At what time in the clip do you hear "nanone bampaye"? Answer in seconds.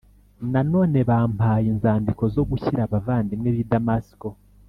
0.51-1.65